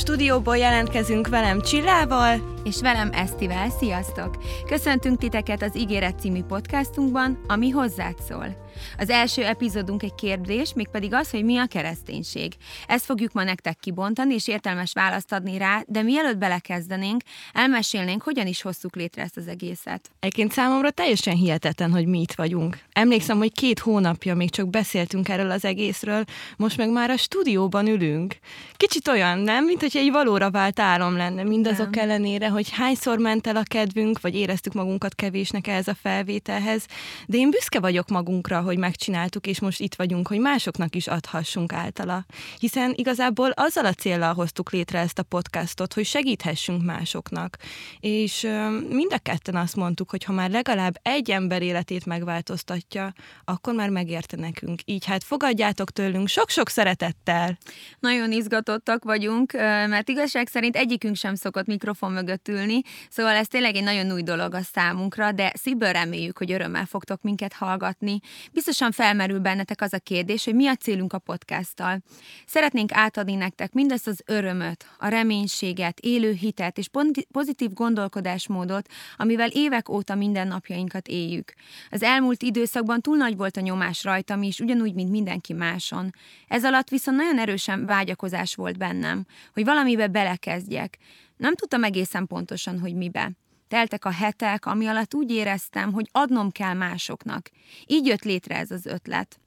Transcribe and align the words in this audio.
Stúdióból 0.00 0.56
jelentkezünk 0.56 1.28
velem 1.28 1.60
Csillával, 1.60 2.59
és 2.64 2.80
velem 2.80 3.10
Esztivel. 3.12 3.70
Sziasztok! 3.70 4.36
Köszöntünk 4.66 5.18
titeket 5.18 5.62
az 5.62 5.76
Ígéret 5.76 6.20
című 6.20 6.42
podcastunkban, 6.42 7.40
ami 7.46 7.70
hozzád 7.70 8.14
szól. 8.28 8.68
Az 8.98 9.10
első 9.10 9.44
epizódunk 9.44 10.02
egy 10.02 10.14
kérdés, 10.14 10.72
mégpedig 10.74 11.14
az, 11.14 11.30
hogy 11.30 11.44
mi 11.44 11.58
a 11.58 11.66
kereszténység. 11.66 12.52
Ezt 12.86 13.04
fogjuk 13.04 13.32
ma 13.32 13.42
nektek 13.42 13.78
kibontani, 13.80 14.34
és 14.34 14.48
értelmes 14.48 14.92
választ 14.92 15.32
adni 15.32 15.58
rá, 15.58 15.82
de 15.86 16.02
mielőtt 16.02 16.38
belekezdenénk, 16.38 17.22
elmesélnénk, 17.52 18.22
hogyan 18.22 18.46
is 18.46 18.62
hoztuk 18.62 18.96
létre 18.96 19.22
ezt 19.22 19.36
az 19.36 19.48
egészet. 19.48 20.10
Egyébként 20.20 20.52
számomra 20.52 20.90
teljesen 20.90 21.34
hihetetlen, 21.34 21.90
hogy 21.90 22.06
mi 22.06 22.20
itt 22.20 22.32
vagyunk. 22.32 22.78
Emlékszem, 22.92 23.38
hogy 23.38 23.52
két 23.52 23.78
hónapja 23.78 24.34
még 24.34 24.50
csak 24.50 24.70
beszéltünk 24.70 25.28
erről 25.28 25.50
az 25.50 25.64
egészről, 25.64 26.24
most 26.56 26.76
meg 26.76 26.90
már 26.90 27.10
a 27.10 27.16
stúdióban 27.16 27.86
ülünk. 27.86 28.36
Kicsit 28.76 29.08
olyan, 29.08 29.38
nem? 29.38 29.64
Mint 29.64 29.80
hogy 29.80 29.96
egy 29.96 30.10
valóra 30.10 30.50
vált 30.50 30.80
álom 30.80 31.16
lenne, 31.16 31.42
mindazok 31.42 31.94
nem. 31.94 32.04
ellenére, 32.04 32.48
hogy 32.50 32.70
hányszor 32.70 33.18
ment 33.18 33.46
el 33.46 33.56
a 33.56 33.62
kedvünk, 33.62 34.20
vagy 34.20 34.34
éreztük 34.34 34.72
magunkat 34.72 35.14
kevésnek 35.14 35.66
ehhez 35.66 35.88
a 35.88 35.94
felvételhez, 35.94 36.86
de 37.26 37.36
én 37.36 37.50
büszke 37.50 37.80
vagyok 37.80 38.08
magunkra, 38.08 38.60
hogy 38.60 38.78
megcsináltuk, 38.78 39.46
és 39.46 39.60
most 39.60 39.80
itt 39.80 39.94
vagyunk, 39.94 40.28
hogy 40.28 40.38
másoknak 40.38 40.94
is 40.94 41.06
adhassunk 41.06 41.72
általa. 41.72 42.24
Hiszen 42.58 42.92
igazából 42.96 43.50
azzal 43.50 43.84
a 43.84 43.92
célral 43.92 44.34
hoztuk 44.34 44.70
létre 44.70 44.98
ezt 44.98 45.18
a 45.18 45.22
podcastot, 45.22 45.94
hogy 45.94 46.04
segíthessünk 46.04 46.84
másoknak. 46.84 47.56
És 48.00 48.40
mind 48.88 49.12
a 49.12 49.18
ketten 49.18 49.56
azt 49.56 49.76
mondtuk, 49.76 50.10
hogy 50.10 50.24
ha 50.24 50.32
már 50.32 50.50
legalább 50.50 50.98
egy 51.02 51.30
ember 51.30 51.62
életét 51.62 52.06
megváltoztatja, 52.06 53.12
akkor 53.44 53.74
már 53.74 53.88
megérte 53.88 54.36
nekünk. 54.36 54.80
Így 54.84 55.04
hát 55.04 55.24
fogadjátok 55.24 55.90
tőlünk 55.90 56.28
sok-sok 56.28 56.68
szeretettel. 56.68 57.58
Nagyon 57.98 58.32
izgatottak 58.32 59.04
vagyunk, 59.04 59.52
mert 59.88 60.08
igazság 60.08 60.48
szerint 60.48 60.76
egyikünk 60.76 61.16
sem 61.16 61.34
szokott 61.34 61.66
mikrofon 61.66 62.12
mögött 62.12 62.39
ülni, 62.48 62.80
szóval 63.10 63.34
ez 63.34 63.48
tényleg 63.48 63.74
egy 63.74 63.82
nagyon 63.82 64.12
új 64.12 64.22
dolog 64.22 64.54
a 64.54 64.62
számunkra, 64.62 65.32
de 65.32 65.52
szívből 65.54 65.92
reméljük, 65.92 66.38
hogy 66.38 66.52
örömmel 66.52 66.86
fogtok 66.86 67.22
minket 67.22 67.52
hallgatni. 67.52 68.20
Biztosan 68.52 68.92
felmerül 68.92 69.38
bennetek 69.38 69.80
az 69.80 69.92
a 69.92 69.98
kérdés, 69.98 70.44
hogy 70.44 70.54
mi 70.54 70.66
a 70.66 70.74
célunk 70.74 71.12
a 71.12 71.18
podcasttal. 71.18 72.02
Szeretnénk 72.46 72.92
átadni 72.92 73.34
nektek 73.34 73.72
mindezt 73.72 74.06
az 74.06 74.22
örömöt, 74.26 74.86
a 74.98 75.08
reménységet, 75.08 76.00
élő 76.00 76.32
hitet 76.32 76.78
és 76.78 76.88
pozitív 77.32 77.72
gondolkodásmódot, 77.72 78.88
amivel 79.16 79.48
évek 79.48 79.88
óta 79.88 80.14
mindennapjainkat 80.14 81.08
éljük. 81.08 81.52
Az 81.90 82.02
elmúlt 82.02 82.42
időszakban 82.42 83.00
túl 83.00 83.16
nagy 83.16 83.36
volt 83.36 83.56
a 83.56 83.60
nyomás 83.60 84.04
rajtam 84.04 84.42
is, 84.42 84.60
ugyanúgy, 84.60 84.94
mint 84.94 85.10
mindenki 85.10 85.52
máson. 85.52 86.14
Ez 86.48 86.64
alatt 86.64 86.88
viszont 86.88 87.16
nagyon 87.16 87.38
erősen 87.38 87.86
vágyakozás 87.86 88.54
volt 88.54 88.78
bennem, 88.78 89.26
hogy 89.52 89.64
valamibe 89.64 90.06
belekezdjek. 90.06 90.98
Nem 91.40 91.54
tudtam 91.54 91.84
egészen 91.84 92.26
pontosan, 92.26 92.80
hogy 92.80 92.94
mibe. 92.94 93.30
Teltek 93.68 94.04
a 94.04 94.10
hetek, 94.10 94.66
ami 94.66 94.86
alatt 94.86 95.14
úgy 95.14 95.30
éreztem, 95.30 95.92
hogy 95.92 96.08
adnom 96.12 96.50
kell 96.50 96.74
másoknak. 96.74 97.50
Így 97.86 98.06
jött 98.06 98.22
létre 98.22 98.56
ez 98.56 98.70
az 98.70 98.86
ötlet. 98.86 99.40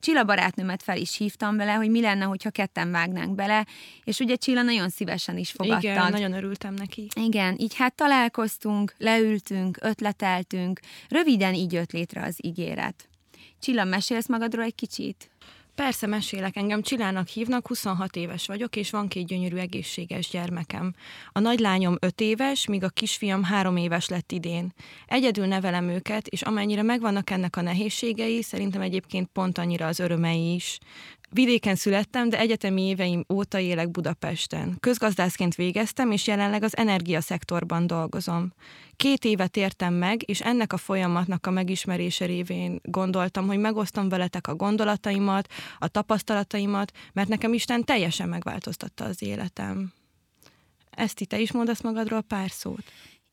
Csilla 0.00 0.24
barátnőmet 0.24 0.82
fel 0.82 0.96
is 0.96 1.16
hívtam 1.16 1.56
vele, 1.56 1.72
hogy 1.72 1.90
mi 1.90 2.00
lenne, 2.00 2.24
hogyha 2.24 2.50
ketten 2.50 2.90
vágnánk 2.90 3.34
bele, 3.34 3.66
és 4.04 4.18
ugye 4.18 4.36
Csilla 4.36 4.62
nagyon 4.62 4.88
szívesen 4.88 5.38
is 5.38 5.50
fogadta. 5.50 5.88
Igen, 5.88 6.10
nagyon 6.10 6.32
örültem 6.32 6.74
neki. 6.74 7.08
Igen, 7.14 7.58
így 7.58 7.74
hát 7.74 7.94
találkoztunk, 7.94 8.94
leültünk, 8.98 9.78
ötleteltünk, 9.80 10.80
röviden 11.08 11.54
így 11.54 11.72
jött 11.72 11.92
létre 11.92 12.22
az 12.22 12.36
ígéret. 12.44 13.08
Csilla, 13.60 13.84
mesélsz 13.84 14.28
magadról 14.28 14.64
egy 14.64 14.74
kicsit? 14.74 15.30
Persze 15.74 16.06
mesélek, 16.06 16.56
engem 16.56 16.82
Csillának 16.82 17.28
hívnak, 17.28 17.66
26 17.66 18.16
éves 18.16 18.46
vagyok, 18.46 18.76
és 18.76 18.90
van 18.90 19.08
két 19.08 19.26
gyönyörű 19.26 19.56
egészséges 19.56 20.28
gyermekem. 20.28 20.94
A 21.32 21.38
nagylányom 21.38 21.96
5 22.00 22.20
éves, 22.20 22.66
míg 22.66 22.84
a 22.84 22.88
kisfiam 22.88 23.42
3 23.42 23.76
éves 23.76 24.08
lett 24.08 24.32
idén. 24.32 24.72
Egyedül 25.06 25.46
nevelem 25.46 25.88
őket, 25.88 26.26
és 26.26 26.42
amennyire 26.42 26.82
megvannak 26.82 27.30
ennek 27.30 27.56
a 27.56 27.60
nehézségei, 27.60 28.42
szerintem 28.42 28.80
egyébként 28.80 29.28
pont 29.32 29.58
annyira 29.58 29.86
az 29.86 29.98
örömei 29.98 30.54
is. 30.54 30.78
Vidéken 31.30 31.74
születtem, 31.74 32.28
de 32.28 32.38
egyetemi 32.38 32.82
éveim 32.82 33.24
óta 33.32 33.58
élek 33.58 33.90
Budapesten. 33.90 34.76
Közgazdászként 34.80 35.54
végeztem, 35.54 36.10
és 36.10 36.26
jelenleg 36.26 36.62
az 36.62 36.76
energiaszektorban 36.76 37.86
dolgozom. 37.86 38.52
Két 38.96 39.24
évet 39.24 39.56
értem 39.56 39.94
meg, 39.94 40.28
és 40.28 40.40
ennek 40.40 40.72
a 40.72 40.76
folyamatnak 40.76 41.46
a 41.46 41.50
megismerése 41.50 42.26
révén 42.26 42.80
gondoltam, 42.82 43.46
hogy 43.46 43.58
megosztom 43.58 44.08
veletek 44.08 44.46
a 44.46 44.54
gondolataimat, 44.54 45.48
a 45.78 45.88
tapasztalataimat, 45.88 46.92
mert 47.12 47.28
nekem 47.28 47.52
Isten 47.52 47.84
teljesen 47.84 48.28
megváltoztatta 48.28 49.04
az 49.04 49.22
életem. 49.22 49.92
Ezt 50.90 51.28
te 51.28 51.40
is 51.40 51.52
mondasz 51.52 51.82
magadról 51.82 52.22
pár 52.22 52.50
szót? 52.50 52.84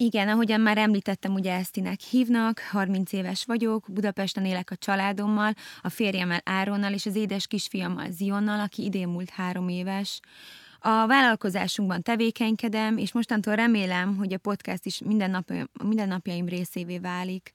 Igen, 0.03 0.27
ahogyan 0.27 0.61
már 0.61 0.77
említettem, 0.77 1.33
ugye 1.33 1.53
Esztinek 1.53 1.99
hívnak, 1.99 2.59
30 2.59 3.11
éves 3.13 3.45
vagyok, 3.45 3.85
Budapesten 3.89 4.45
élek 4.45 4.71
a 4.71 4.75
családommal, 4.75 5.53
a 5.81 5.89
férjemmel 5.89 6.41
Áronnal 6.43 6.93
és 6.93 7.05
az 7.05 7.15
édes 7.15 7.47
kisfiammal 7.47 8.11
Zionnal, 8.11 8.59
aki 8.59 8.83
idén 8.83 9.07
múlt 9.07 9.29
három 9.29 9.69
éves. 9.69 10.19
A 10.79 11.07
vállalkozásunkban 11.07 12.01
tevékenykedem, 12.01 12.97
és 12.97 13.11
mostantól 13.11 13.55
remélem, 13.55 14.15
hogy 14.15 14.33
a 14.33 14.37
podcast 14.37 14.85
is 14.85 15.01
minden, 15.05 15.31
nap, 15.31 15.51
minden 15.83 16.07
napjaim 16.07 16.47
részévé 16.47 16.97
válik. 16.97 17.53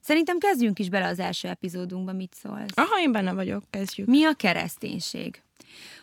Szerintem 0.00 0.38
kezdjünk 0.38 0.78
is 0.78 0.88
bele 0.88 1.06
az 1.06 1.18
első 1.18 1.48
epizódunkba, 1.48 2.12
mit 2.12 2.34
szólsz? 2.34 2.72
Aha, 2.74 3.00
én 3.00 3.12
benne 3.12 3.32
vagyok, 3.32 3.64
kezdjük. 3.70 4.06
Mi 4.06 4.24
a 4.24 4.32
kereszténység? 4.32 5.42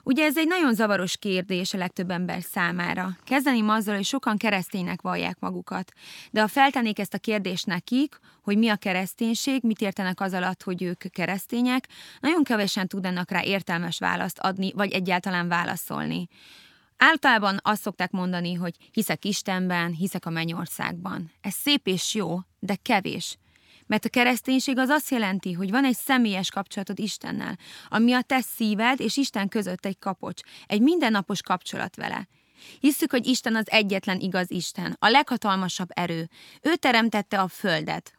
Ugye 0.04 0.26
ez 0.26 0.38
egy 0.38 0.48
nagyon 0.48 0.74
zavaros 0.74 1.18
kérdés 1.18 1.74
a 1.74 1.78
legtöbb 1.78 2.10
ember 2.10 2.42
számára. 2.42 3.18
Kezdeném 3.24 3.70
azzal, 3.70 3.96
hogy 3.96 4.06
sokan 4.06 4.38
kereszténynek 4.38 5.02
vallják 5.02 5.40
magukat. 5.40 5.92
De 6.32 6.42
ha 6.42 6.48
feltennék 6.48 7.00
ezt 7.00 7.14
a 7.14 7.18
kérdést 7.18 7.66
nekik, 7.66 8.20
hogy 8.42 8.58
mi 8.58 8.70
a 8.70 8.76
kereszténység, 8.76 9.64
mit 9.64 9.82
értenek 9.82 10.22
az 10.22 10.34
alatt, 10.34 10.64
hogy 10.64 10.84
ők 10.84 11.04
keresztények, 11.12 11.88
nagyon 12.20 12.44
kevesen 12.44 12.88
tudnak 12.88 13.32
rá 13.32 13.44
értelmes 13.44 14.00
választ 14.00 14.40
adni, 14.40 14.72
vagy 14.74 14.92
egyáltalán 14.92 15.48
válaszolni. 15.48 16.28
Általában 16.98 17.60
azt 17.62 17.82
szokták 17.82 18.12
mondani, 18.12 18.54
hogy 18.54 18.76
hiszek 18.92 19.26
Istenben, 19.26 19.92
hiszek 19.92 20.26
a 20.26 20.30
mennyországban. 20.30 21.32
Ez 21.42 21.54
szép 21.54 21.88
és 21.88 22.14
jó, 22.14 22.40
de 22.60 22.76
kevés. 22.76 23.38
Mert 23.92 24.06
a 24.06 24.10
kereszténység 24.10 24.78
az 24.78 24.90
azt 24.90 25.10
jelenti, 25.10 25.54
hogy 25.54 25.72
van 25.72 25.86
egy 25.86 25.96
személyes 25.96 26.50
kapcsolatod 26.50 27.00
Istennel, 27.00 27.58
ami 27.90 28.14
a 28.14 28.22
te 28.22 28.42
szíved 28.42 29.00
és 29.00 29.18
Isten 29.18 29.48
között 29.48 29.86
egy 29.86 30.00
kapocs, 30.00 30.42
egy 30.68 30.82
mindennapos 30.82 31.42
kapcsolat 31.42 31.96
vele. 31.96 32.28
Hisszük, 32.80 33.12
hogy 33.12 33.26
Isten 33.28 33.56
az 33.56 33.72
egyetlen 33.72 34.20
igaz 34.20 34.52
Isten, 34.52 34.96
a 35.00 35.10
leghatalmasabb 35.10 35.88
erő. 35.94 36.30
Ő 36.62 36.76
teremtette 36.76 37.40
a 37.40 37.48
földet, 37.48 38.14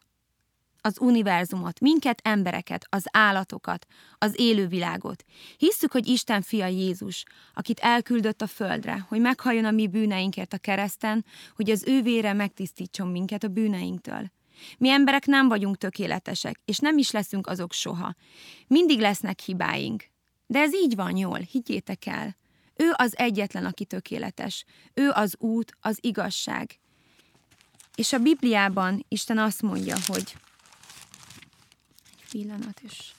az 0.80 1.00
univerzumot, 1.00 1.80
minket, 1.80 2.20
embereket, 2.24 2.86
az 2.88 3.04
állatokat, 3.10 3.86
az 4.18 4.32
élővilágot. 4.36 5.24
Hisszük, 5.56 5.92
hogy 5.92 6.06
Isten 6.06 6.42
fia 6.42 6.66
Jézus, 6.66 7.24
akit 7.54 7.80
elküldött 7.80 8.42
a 8.42 8.46
földre, 8.46 9.06
hogy 9.08 9.20
meghalljon 9.20 9.64
a 9.64 9.70
mi 9.70 9.86
bűneinkért 9.86 10.52
a 10.52 10.58
kereszten, 10.58 11.24
hogy 11.56 11.70
az 11.70 11.84
ő 11.86 12.02
vére 12.02 12.32
megtisztítson 12.32 13.08
minket 13.08 13.44
a 13.44 13.48
bűneinktől. 13.48 14.30
Mi 14.78 14.88
emberek 14.88 15.26
nem 15.26 15.48
vagyunk 15.48 15.76
tökéletesek, 15.76 16.60
és 16.64 16.78
nem 16.78 16.98
is 16.98 17.10
leszünk 17.10 17.46
azok 17.46 17.72
soha. 17.72 18.14
Mindig 18.66 19.00
lesznek 19.00 19.40
hibáink. 19.40 20.04
De 20.46 20.58
ez 20.58 20.74
így 20.74 20.94
van 20.94 21.16
jól, 21.16 21.38
higgyétek 21.38 22.06
el. 22.06 22.36
Ő 22.76 22.92
az 22.96 23.18
egyetlen, 23.18 23.64
aki 23.64 23.84
tökéletes. 23.84 24.64
Ő 24.94 25.10
az 25.10 25.34
út, 25.38 25.76
az 25.80 25.98
igazság. 26.00 26.78
És 27.94 28.12
a 28.12 28.18
Bibliában 28.18 29.04
Isten 29.08 29.38
azt 29.38 29.62
mondja, 29.62 29.96
hogy 30.06 30.36
egy 32.10 32.24
pillanat 32.30 32.80
is. 32.80 33.14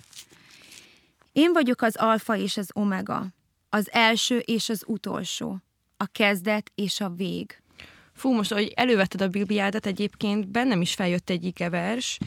Én 1.31 1.53
vagyok 1.53 1.81
az 1.81 1.95
alfa 1.95 2.35
és 2.35 2.57
az 2.57 2.69
omega, 2.73 3.27
az 3.69 3.91
első 3.91 4.37
és 4.37 4.69
az 4.69 4.83
utolsó, 4.87 5.57
a 5.97 6.05
kezdet 6.05 6.71
és 6.75 6.99
a 7.01 7.09
vég. 7.09 7.62
Fú, 8.13 8.33
most, 8.33 8.53
hogy 8.53 8.71
elővetted 8.75 9.21
a 9.21 9.27
Bibliádat, 9.27 9.85
egyébként 9.85 10.47
bennem 10.47 10.81
is 10.81 10.93
feljött 10.93 11.29
egy 11.29 11.45
ikevers, 11.45 12.17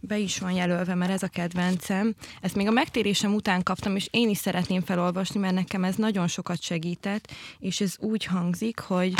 be 0.00 0.18
is 0.18 0.38
van 0.38 0.52
jelölve, 0.52 0.94
mert 0.94 1.10
ez 1.12 1.22
a 1.22 1.28
kedvencem. 1.28 2.14
Ezt 2.40 2.54
még 2.54 2.66
a 2.66 2.70
megtérésem 2.70 3.34
után 3.34 3.62
kaptam, 3.62 3.96
és 3.96 4.08
én 4.10 4.28
is 4.28 4.38
szeretném 4.38 4.80
felolvasni, 4.80 5.40
mert 5.40 5.54
nekem 5.54 5.84
ez 5.84 5.94
nagyon 5.94 6.28
sokat 6.28 6.62
segített, 6.62 7.32
és 7.58 7.80
ez 7.80 7.94
úgy 7.98 8.24
hangzik, 8.24 8.78
hogy 8.78 9.14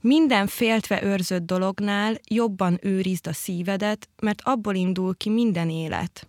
minden 0.00 0.46
féltve 0.46 1.02
őrzött 1.02 1.46
dolognál 1.46 2.14
jobban 2.28 2.78
őrizd 2.82 3.26
a 3.26 3.32
szívedet, 3.32 4.08
mert 4.22 4.40
abból 4.44 4.74
indul 4.74 5.16
ki 5.16 5.30
minden 5.30 5.70
élet. 5.70 6.26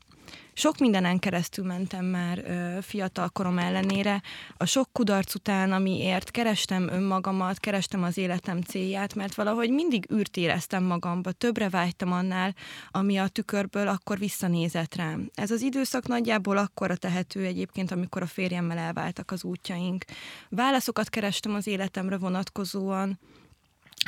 Sok 0.54 0.78
mindenen 0.78 1.20
keresztül 1.20 1.66
mentem 1.66 2.06
már 2.06 2.38
ö, 2.38 2.82
fiatal 2.82 3.30
korom 3.30 3.58
ellenére. 3.58 4.22
A 4.58 4.66
sok 4.66 4.90
kudarc 4.92 5.36
után, 5.36 5.72
amiért 5.72 6.32
kerestem 6.32 6.88
önmagamat, 6.88 7.60
kerestem 7.60 8.04
az 8.04 8.18
életem 8.18 8.62
célját, 8.62 9.16
mert 9.16 9.36
valahogy 9.36 9.70
mindig 9.70 10.12
űrt 10.14 10.38
éreztem 10.38 10.84
magamba, 10.84 11.32
többre 11.32 11.70
vágytam 11.70 12.12
annál, 12.12 12.56
ami 12.92 13.18
a 13.18 13.28
tükörből 13.28 13.88
akkor 13.88 14.18
visszanézett 14.18 14.96
rám. 14.96 15.30
Ez 15.36 15.52
az 15.52 15.62
időszak 15.62 16.08
nagyjából 16.08 16.58
akkora 16.58 16.96
tehető 16.96 17.46
egyébként, 17.46 17.92
amikor 17.92 18.22
a 18.22 18.26
férjemmel 18.28 18.78
elváltak 18.78 19.32
az 19.32 19.44
útjaink. 19.44 20.06
Válaszokat 20.50 21.10
kerestem 21.10 21.54
az 21.54 21.68
életemre 21.68 22.18
vonatkozóan, 22.18 23.20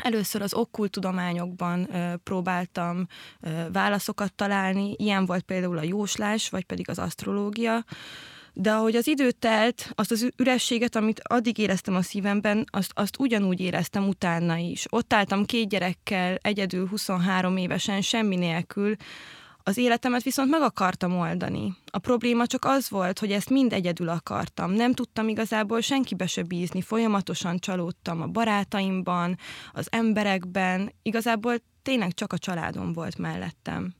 Először 0.02 0.42
az 0.42 0.54
okkult 0.54 0.92
tudományokban 0.92 1.96
ö, 1.96 2.16
próbáltam 2.24 3.08
ö, 3.42 3.50
válaszokat 3.72 4.34
találni, 4.34 4.96
ilyen 4.98 5.26
volt 5.26 5.44
például 5.44 5.78
a 5.78 5.84
jóslás, 5.84 6.50
vagy 6.50 6.64
pedig 6.64 6.90
az 6.90 7.00
asztrológia, 7.00 7.84
de 8.54 8.72
ahogy 8.72 8.96
az 8.96 9.08
idő 9.08 9.32
telt, 9.32 9.92
azt 9.96 10.12
az 10.12 10.30
ürességet, 10.38 10.96
amit 10.96 11.22
addig 11.24 11.58
éreztem 11.58 11.96
a 11.96 12.02
szívemben, 12.02 12.66
azt, 12.72 12.92
azt 12.94 13.20
ugyanúgy 13.20 13.60
éreztem 13.60 14.08
utána 14.08 14.58
is. 14.58 14.86
Ott 14.90 15.14
álltam 15.14 15.46
két 15.46 15.70
gyerekkel, 15.70 16.38
egyedül 16.42 16.88
23 16.88 17.58
évesen, 17.58 18.02
semmi 18.02 18.36
nélkül, 18.36 18.96
az 19.64 19.78
életemet 19.78 20.24
viszont 20.24 20.50
meg 20.50 20.62
akartam 20.62 21.18
oldani. 21.18 21.76
A 21.92 21.98
probléma 21.98 22.48
csak 22.48 22.66
az 22.66 22.90
volt, 22.90 23.20
hogy 23.20 23.32
ezt 23.32 23.50
mind 23.50 23.74
egyedül 23.74 24.10
akartam. 24.10 24.72
Nem 24.72 24.94
tudtam 24.94 25.28
igazából 25.28 25.82
senkibe 25.82 26.28
se 26.28 26.44
bízni, 26.44 26.82
folyamatosan 26.82 27.58
csalódtam 27.58 28.22
a 28.22 28.28
barátaimban, 28.28 29.38
az 29.74 29.88
emberekben, 29.92 30.94
igazából 31.02 31.56
tényleg 31.82 32.14
csak 32.14 32.34
a 32.34 32.38
családom 32.38 32.94
volt 32.94 33.18
mellettem. 33.18 33.94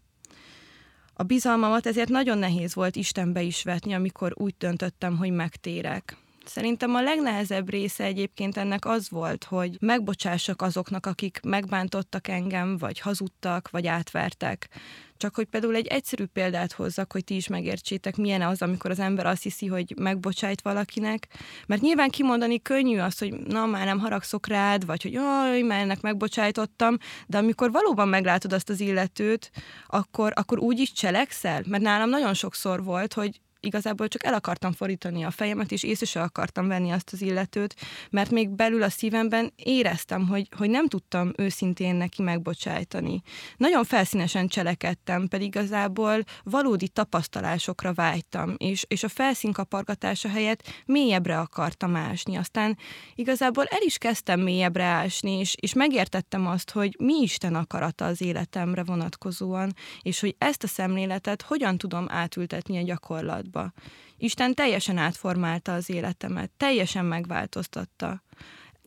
A 1.14 1.24
bizalmamat 1.24 1.86
ezért 1.86 2.10
nagyon 2.10 2.38
nehéz 2.38 2.76
volt 2.76 2.96
Istenbe 2.96 3.42
is 3.42 3.64
vetni, 3.64 3.94
amikor 3.94 4.32
úgy 4.36 4.56
döntöttem, 4.58 5.18
hogy 5.18 5.32
megtérek. 5.32 6.18
Szerintem 6.46 6.96
a 6.96 7.02
legnehezebb 7.02 7.70
része 7.70 8.04
egyébként 8.04 8.58
ennek 8.58 8.86
az 8.86 9.10
volt, 9.10 9.44
hogy 9.44 9.78
megbocsássak 9.80 10.62
azoknak, 10.62 11.06
akik 11.06 11.40
megbántottak 11.44 12.28
engem, 12.28 12.78
vagy 12.78 13.00
hazudtak, 13.00 13.70
vagy 13.70 13.88
átvertek. 13.88 14.70
Csak 15.18 15.36
hogy 15.36 15.46
például 15.46 15.76
egy 15.76 15.88
egyszerű 15.88 16.26
példát 16.26 16.72
hozzak, 16.72 17.12
hogy 17.12 17.24
ti 17.24 17.36
is 17.36 17.48
megértsétek, 17.48 18.16
milyen 18.16 18.42
az, 18.42 18.62
amikor 18.62 18.92
az 18.92 19.00
ember 19.00 19.26
azt 19.26 19.44
hiszi, 19.44 19.68
hogy 19.68 19.94
megbocsájt 19.98 20.62
valakinek. 20.62 21.28
Mert 21.68 21.82
nyilván 21.82 22.10
kimondani 22.10 22.62
könnyű 22.62 23.00
az, 23.00 23.18
hogy 23.18 23.34
na, 23.34 23.66
már 23.66 23.86
nem 23.86 24.00
haragszok 24.00 24.48
rád, 24.48 24.86
vagy 24.86 25.02
hogy 25.02 25.12
jaj, 25.12 25.62
már 25.62 25.80
ennek 25.80 26.02
megbocsájtottam, 26.02 26.98
de 27.28 27.38
amikor 27.38 27.72
valóban 27.72 28.08
meglátod 28.08 28.54
azt 28.54 28.70
az 28.70 28.80
illetőt, 28.80 29.52
akkor, 29.88 30.34
akkor 30.36 30.60
úgy 30.60 30.80
is 30.80 30.92
cselekszel. 30.92 31.64
Mert 31.68 31.84
nálam 31.84 32.10
nagyon 32.10 32.34
sokszor 32.34 32.84
volt, 32.84 33.14
hogy 33.14 33.42
igazából 33.66 34.08
csak 34.08 34.26
el 34.26 34.34
akartam 34.34 34.72
fordítani 34.72 35.24
a 35.24 35.32
fejemet, 35.32 35.72
és 35.72 35.84
észre 35.84 36.06
se 36.06 36.22
akartam 36.22 36.68
venni 36.68 36.92
azt 36.92 37.14
az 37.14 37.22
illetőt, 37.22 37.76
mert 38.10 38.30
még 38.32 38.50
belül 38.50 38.84
a 38.84 38.90
szívemben 38.90 39.54
éreztem, 39.56 40.28
hogy, 40.28 40.48
hogy 40.58 40.70
nem 40.70 40.88
tudtam 40.88 41.32
őszintén 41.38 41.96
neki 41.96 42.22
megbocsájtani. 42.22 43.22
Nagyon 43.58 43.84
felszínesen 43.84 44.48
cselekedtem, 44.48 45.28
pedig 45.28 45.48
igazából 45.48 46.24
valódi 46.44 46.88
tapasztalásokra 46.88 47.94
vágytam, 47.94 48.56
és, 48.58 48.86
és 48.88 49.04
a 49.04 49.08
felszínkapargatása 49.08 50.30
helyett 50.30 50.68
mélyebbre 50.86 51.40
akartam 51.40 51.96
ásni. 51.96 52.36
Aztán 52.36 52.78
igazából 53.16 53.64
el 53.64 53.82
is 53.82 53.98
kezdtem 53.98 54.40
mélyebbre 54.40 54.84
ásni, 54.84 55.32
és, 55.32 55.56
és 55.60 55.74
megértettem 55.74 56.48
azt, 56.48 56.72
hogy 56.72 56.96
mi 57.00 57.22
Isten 57.22 57.56
akarata 57.56 58.06
az 58.06 58.22
életemre 58.22 58.84
vonatkozóan, 58.84 59.74
és 60.02 60.20
hogy 60.20 60.36
ezt 60.38 60.64
a 60.64 60.68
szemléletet 60.68 61.42
hogyan 61.42 61.78
tudom 61.78 62.06
átültetni 62.10 62.78
a 62.78 62.84
gyakorlatba 62.84 63.53
kapcsolatba. 63.54 63.74
Isten 64.18 64.54
teljesen 64.54 64.98
átformálta 64.98 65.74
az 65.74 65.90
életemet, 65.90 66.52
teljesen 66.58 67.06
megváltoztatta. 67.06 68.24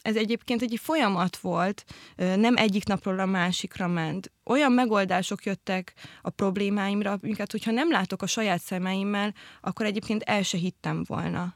Ez 0.03 0.17
egyébként 0.17 0.63
egy 0.63 0.79
folyamat 0.83 1.37
volt, 1.37 1.85
nem 2.17 2.57
egyik 2.57 2.85
napról 2.85 3.19
a 3.19 3.27
másikra 3.27 3.87
ment. 3.87 4.33
Olyan 4.45 4.73
megoldások 4.73 5.45
jöttek 5.45 5.95
a 6.23 6.31
problémáimra, 6.31 7.19
amiket, 7.23 7.51
hogyha 7.51 7.71
nem 7.71 7.91
látok 7.91 8.23
a 8.23 8.27
saját 8.27 8.61
szemeimmel, 8.61 9.35
akkor 9.61 9.87
egyébként 9.87 10.23
el 10.23 10.43
se 10.43 10.59
hittem 10.59 11.05
volna. 11.07 11.55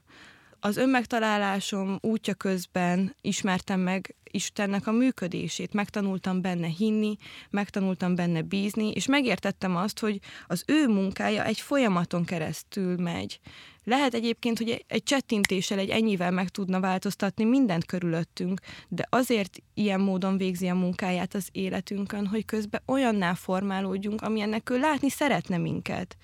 Az 0.60 0.76
önmegtalálásom 0.76 1.98
útja 2.00 2.34
közben 2.34 3.16
ismertem 3.20 3.80
meg 3.80 4.14
Istennek 4.32 4.86
a 4.86 4.92
működését, 4.92 5.72
megtanultam 5.72 6.40
benne 6.40 6.66
hinni, 6.66 7.16
megtanultam 7.50 8.14
benne 8.14 8.42
bízni, 8.42 8.90
és 8.90 9.06
megértettem 9.06 9.76
azt, 9.76 9.98
hogy 9.98 10.18
az 10.46 10.64
ő 10.66 10.88
munkája 10.88 11.44
egy 11.44 11.60
folyamaton 11.60 12.24
keresztül 12.24 12.96
megy. 12.96 13.40
Lehet 13.84 14.14
egyébként, 14.14 14.58
hogy 14.58 14.84
egy 14.86 15.02
csettintéssel, 15.02 15.78
egy 15.78 15.88
ennyivel 15.88 16.30
meg 16.30 16.48
tudna 16.48 16.80
változtatni 16.80 17.44
mindent 17.44 17.86
körülöttünk, 17.86 18.60
de 18.88 19.06
azért 19.10 19.58
ilyen 19.74 20.00
módon 20.00 20.36
végzi 20.36 20.68
a 20.68 20.74
munkáját 20.74 21.34
az 21.34 21.48
életünkön, 21.52 22.26
hogy 22.26 22.44
közben 22.44 22.82
olyanná 22.86 23.34
formálódjunk, 23.34 24.22
amilyennek 24.22 24.70
ő 24.70 24.78
látni 24.78 25.10
szeretne 25.10 25.56
minket. 25.56 26.16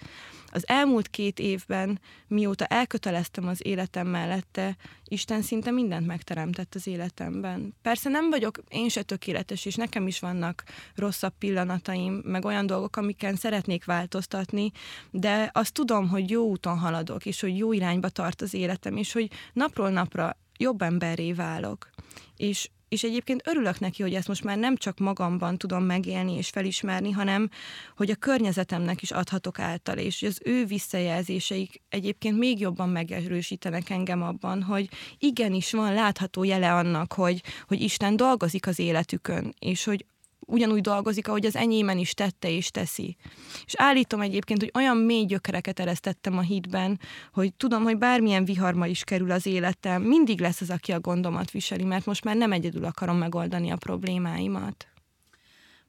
Az 0.52 0.68
elmúlt 0.68 1.08
két 1.08 1.38
évben, 1.38 2.00
mióta 2.26 2.64
elköteleztem 2.64 3.46
az 3.46 3.66
életem 3.66 4.06
mellette, 4.06 4.76
Isten 5.04 5.42
szinte 5.42 5.70
mindent 5.70 6.06
megteremtett 6.06 6.74
az 6.74 6.86
életemben. 6.86 7.74
Persze 7.82 8.08
nem 8.08 8.30
vagyok 8.30 8.58
én 8.68 8.88
se 8.88 9.02
tökéletes, 9.02 9.64
és 9.64 9.74
nekem 9.74 10.06
is 10.06 10.18
vannak 10.18 10.64
rosszabb 10.94 11.32
pillanataim, 11.38 12.20
meg 12.24 12.44
olyan 12.44 12.66
dolgok, 12.66 12.96
amiken 12.96 13.36
szeretnék 13.36 13.84
változtatni, 13.84 14.72
de 15.10 15.50
azt 15.52 15.72
tudom, 15.72 16.08
hogy 16.08 16.30
jó 16.30 16.44
úton 16.48 16.78
haladok, 16.78 17.26
és 17.26 17.40
hogy 17.40 17.58
jó 17.58 17.72
irányba 17.72 18.08
tart 18.08 18.40
az 18.40 18.54
életem, 18.54 18.96
és 18.96 19.12
hogy 19.12 19.30
napról 19.52 19.90
napra 19.90 20.36
jobb 20.58 20.82
emberré 20.82 21.32
válok. 21.32 21.90
És 22.36 22.68
és 22.88 23.02
egyébként 23.02 23.42
örülök 23.46 23.80
neki, 23.80 24.02
hogy 24.02 24.14
ezt 24.14 24.28
most 24.28 24.44
már 24.44 24.58
nem 24.58 24.76
csak 24.76 24.98
magamban 24.98 25.58
tudom 25.58 25.84
megélni 25.84 26.36
és 26.36 26.48
felismerni, 26.48 27.10
hanem 27.10 27.50
hogy 27.96 28.10
a 28.10 28.14
környezetemnek 28.14 29.02
is 29.02 29.10
adhatok 29.10 29.58
által, 29.58 29.98
és 29.98 30.22
az 30.22 30.40
ő 30.44 30.64
visszajelzéseik 30.64 31.82
egyébként 31.88 32.38
még 32.38 32.60
jobban 32.60 32.88
megerősítenek 32.88 33.90
engem 33.90 34.22
abban, 34.22 34.62
hogy 34.62 34.88
igenis 35.18 35.72
van 35.72 35.94
látható 35.94 36.44
jele 36.44 36.74
annak, 36.74 37.12
hogy, 37.12 37.42
hogy 37.66 37.80
Isten 37.80 38.16
dolgozik 38.16 38.66
az 38.66 38.78
életükön, 38.78 39.54
és 39.58 39.84
hogy 39.84 40.04
ugyanúgy 40.46 40.80
dolgozik, 40.80 41.28
ahogy 41.28 41.46
az 41.46 41.56
enyémen 41.56 41.98
is 41.98 42.14
tette 42.14 42.50
és 42.50 42.70
teszi. 42.70 43.16
És 43.64 43.74
állítom 43.76 44.20
egyébként, 44.20 44.60
hogy 44.60 44.70
olyan 44.74 44.96
mély 44.96 45.24
gyökereket 45.24 45.80
eresztettem 45.80 46.38
a 46.38 46.40
hitben, 46.40 47.00
hogy 47.32 47.54
tudom, 47.54 47.82
hogy 47.82 47.98
bármilyen 47.98 48.44
viharma 48.44 48.86
is 48.86 49.04
kerül 49.04 49.30
az 49.30 49.46
életem, 49.46 50.02
mindig 50.02 50.40
lesz 50.40 50.60
az, 50.60 50.70
aki 50.70 50.92
a 50.92 51.00
gondomat 51.00 51.50
viseli, 51.50 51.84
mert 51.84 52.06
most 52.06 52.24
már 52.24 52.36
nem 52.36 52.52
egyedül 52.52 52.84
akarom 52.84 53.16
megoldani 53.16 53.70
a 53.70 53.76
problémáimat. 53.76 54.86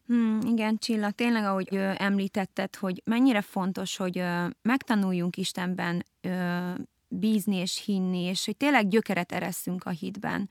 Hmm, 0.07 0.39
igen, 0.45 0.77
Csilla, 0.77 1.11
tényleg, 1.11 1.43
ahogy 1.43 1.67
ö, 1.71 1.91
említetted, 1.97 2.75
hogy 2.75 3.01
mennyire 3.05 3.41
fontos, 3.41 3.97
hogy 3.97 4.17
ö, 4.17 4.45
megtanuljunk 4.61 5.37
Istenben 5.37 6.05
ö, 6.21 6.71
bízni 7.07 7.55
és 7.55 7.83
hinni, 7.85 8.19
és 8.19 8.45
hogy 8.45 8.57
tényleg 8.57 8.87
gyökeret 8.87 9.31
eresszünk 9.31 9.83
a 9.83 9.89
hitben 9.89 10.49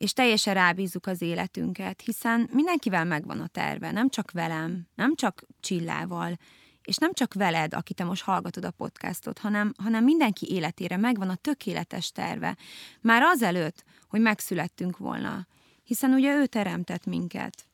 és 0.00 0.12
teljesen 0.12 0.54
rábízzuk 0.54 1.06
az 1.06 1.22
életünket, 1.22 2.00
hiszen 2.00 2.48
mindenkivel 2.52 3.04
megvan 3.04 3.40
a 3.40 3.46
terve, 3.46 3.90
nem 3.90 4.08
csak 4.08 4.30
velem, 4.30 4.86
nem 4.94 5.14
csak 5.14 5.42
Csillával, 5.60 6.38
és 6.82 6.96
nem 6.96 7.12
csak 7.12 7.34
veled, 7.34 7.74
aki 7.74 7.94
te 7.94 8.04
most 8.04 8.22
hallgatod 8.22 8.64
a 8.64 8.70
podcastot, 8.70 9.38
hanem, 9.38 9.72
hanem 9.78 10.04
mindenki 10.04 10.50
életére 10.50 10.96
megvan 10.96 11.28
a 11.28 11.34
tökéletes 11.34 12.12
terve. 12.12 12.56
Már 13.00 13.22
azelőtt, 13.22 13.84
hogy 14.08 14.20
megszülettünk 14.20 14.98
volna, 14.98 15.46
hiszen 15.84 16.12
ugye 16.12 16.36
ő 16.36 16.46
teremtett 16.46 17.06
minket. 17.06 17.66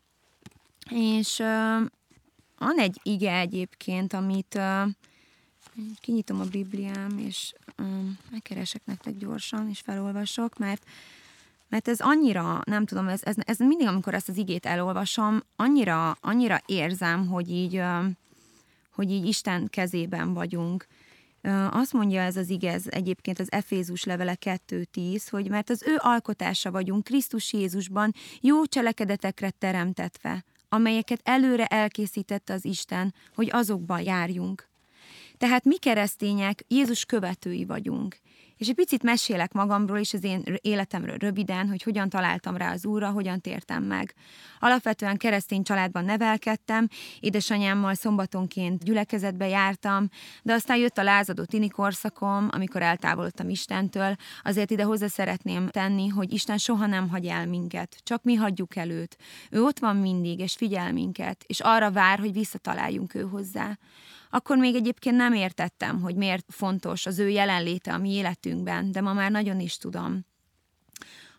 És 0.90 1.38
uh, 1.38 1.46
van 2.58 2.78
egy 2.78 3.00
ige 3.02 3.38
egyébként, 3.38 4.12
amit 4.12 4.54
uh, 4.54 4.88
kinyitom 6.00 6.40
a 6.40 6.44
Bibliám, 6.44 7.18
és 7.18 7.52
uh, 7.78 7.86
megkeresek 8.30 8.84
nektek 8.84 9.16
gyorsan, 9.16 9.68
és 9.68 9.80
felolvasok, 9.80 10.58
mert 10.58 10.84
mert 11.68 11.88
ez 11.88 12.00
annyira, 12.00 12.60
nem 12.64 12.86
tudom, 12.86 13.08
ez, 13.08 13.20
ez, 13.22 13.34
ez 13.38 13.58
mindig, 13.58 13.86
amikor 13.86 14.14
ezt 14.14 14.28
az 14.28 14.36
igét 14.36 14.66
elolvasom, 14.66 15.42
annyira, 15.56 16.16
annyira 16.20 16.60
érzem, 16.66 17.26
hogy 17.26 17.50
így, 17.50 17.82
hogy 18.94 19.10
így 19.10 19.26
Isten 19.26 19.68
kezében 19.70 20.34
vagyunk. 20.34 20.86
Azt 21.70 21.92
mondja 21.92 22.20
ez 22.20 22.36
az 22.36 22.48
ige, 22.48 22.78
egyébként 22.86 23.38
az 23.38 23.52
Efézus 23.52 24.04
levele 24.04 24.36
2.10, 24.40 25.22
hogy 25.30 25.48
mert 25.48 25.70
az 25.70 25.82
ő 25.86 25.96
alkotása 25.98 26.70
vagyunk 26.70 27.04
Krisztus 27.04 27.52
Jézusban 27.52 28.14
jó 28.40 28.66
cselekedetekre 28.66 29.50
teremtetve, 29.50 30.44
amelyeket 30.68 31.20
előre 31.24 31.66
elkészítette 31.66 32.52
az 32.52 32.64
Isten, 32.64 33.14
hogy 33.34 33.48
azokban 33.52 34.00
járjunk. 34.00 34.68
Tehát 35.38 35.64
mi 35.64 35.78
keresztények 35.78 36.64
Jézus 36.68 37.04
követői 37.04 37.64
vagyunk. 37.64 38.20
És 38.56 38.68
egy 38.68 38.74
picit 38.74 39.02
mesélek 39.02 39.52
magamról 39.52 39.98
és 39.98 40.12
az 40.12 40.24
én 40.24 40.44
életemről 40.60 41.16
röviden, 41.16 41.68
hogy 41.68 41.82
hogyan 41.82 42.08
találtam 42.08 42.56
rá 42.56 42.72
az 42.72 42.86
Úrra, 42.86 43.10
hogyan 43.10 43.40
tértem 43.40 43.82
meg. 43.82 44.14
Alapvetően 44.58 45.16
keresztény 45.16 45.62
családban 45.62 46.04
nevelkedtem, 46.04 46.88
édesanyámmal 47.20 47.94
szombatonként 47.94 48.84
gyülekezetbe 48.84 49.48
jártam, 49.48 50.08
de 50.42 50.52
aztán 50.52 50.76
jött 50.76 50.98
a 50.98 51.02
lázadó 51.02 51.44
tini 51.44 51.68
korszakom, 51.68 52.48
amikor 52.50 52.82
eltávolodtam 52.82 53.48
Istentől, 53.48 54.16
azért 54.42 54.70
ide 54.70 54.82
hozzá 54.82 55.06
szeretném 55.06 55.68
tenni, 55.68 56.08
hogy 56.08 56.32
Isten 56.32 56.58
soha 56.58 56.86
nem 56.86 57.08
hagy 57.08 57.26
el 57.26 57.46
minket, 57.46 57.96
csak 58.02 58.22
mi 58.22 58.34
hagyjuk 58.34 58.76
el. 58.76 58.84
Ő 59.50 59.62
ott 59.62 59.78
van 59.78 59.96
mindig, 59.96 60.38
és 60.38 60.54
figyel 60.54 60.92
minket, 60.92 61.44
és 61.46 61.60
arra 61.60 61.90
vár, 61.90 62.18
hogy 62.18 62.32
visszataláljunk 62.32 63.14
ő 63.14 63.22
hozzá. 63.22 63.78
Akkor 64.30 64.56
még 64.56 64.74
egyébként 64.74 65.16
nem 65.16 65.32
értettem, 65.32 66.00
hogy 66.00 66.16
miért 66.16 66.46
fontos 66.48 67.06
az 67.06 67.18
ő 67.18 67.28
jelenléte 67.28 67.92
a 67.92 67.98
mi 67.98 68.12
életünkben, 68.12 68.92
de 68.92 69.00
ma 69.00 69.12
már 69.12 69.30
nagyon 69.30 69.60
is 69.60 69.76
tudom. 69.76 70.26